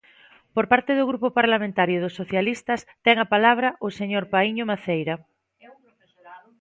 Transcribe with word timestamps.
Por 0.55 0.65
parte 0.71 0.91
do 0.95 1.07
Grupo 1.09 1.27
Parlamentario 1.39 1.97
dos 2.03 2.17
Socialistas, 2.21 2.79
ten 3.05 3.15
a 3.19 3.27
palabra 3.33 3.69
o 3.87 3.89
señor 3.99 4.23
Paíño 4.33 4.63
Maceira. 4.71 5.15